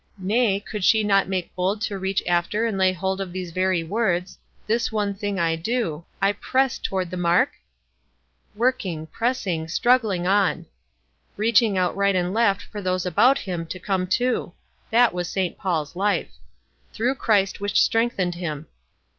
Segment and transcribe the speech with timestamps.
[0.17, 3.83] nay, could she not make bold to reach after and lay hold of these very
[3.83, 7.51] words: "This one thing I do,"" I press toward the mark"?
[8.55, 10.65] Working, pressing, struggling on!
[11.37, 14.53] Beaching out right and left for those about him to come too;
[14.89, 15.55] that was St.
[15.55, 16.31] Paul's life.
[16.91, 18.65] "Through Christ which strengthened him."